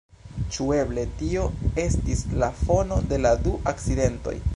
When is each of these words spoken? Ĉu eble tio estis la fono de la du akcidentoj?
Ĉu 0.53 0.69
eble 0.77 1.03
tio 1.19 1.43
estis 1.83 2.23
la 2.45 2.49
fono 2.63 2.99
de 3.13 3.21
la 3.27 3.35
du 3.45 3.55
akcidentoj? 3.75 4.35